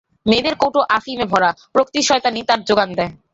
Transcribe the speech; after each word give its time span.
মেয়েদের 0.25 0.55
কৌটো 0.55 0.81
আফিমে 0.89 1.25
ভরা, 1.25 1.49
প্রকৃতি-শয়তানী 1.73 2.39
তার 2.43 2.59
জোগান 2.63 2.89
দেয়। 2.93 3.11